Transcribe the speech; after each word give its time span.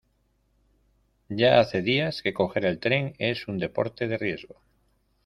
Ya 1.29 1.59
hace 1.59 1.83
días 1.83 2.23
que 2.23 2.33
coger 2.33 2.65
el 2.65 2.79
tren 2.79 3.13
es 3.19 3.47
un 3.47 3.59
deporte 3.59 4.07
de 4.07 4.17
riesgo. 4.17 4.59